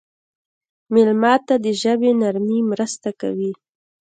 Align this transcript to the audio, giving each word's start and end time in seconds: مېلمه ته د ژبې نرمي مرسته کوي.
مېلمه 0.93 1.33
ته 1.47 1.55
د 1.65 1.67
ژبې 1.81 2.11
نرمي 2.21 2.59
مرسته 2.71 3.09
کوي. 3.21 3.51